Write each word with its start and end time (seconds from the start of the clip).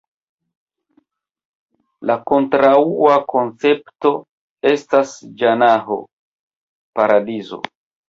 La 2.11 2.15
kontraŭa 2.31 3.19
koncepto 3.35 4.15
estas 4.75 5.15
Ĝanaho 5.45 6.03
(paradizo). 6.99 7.67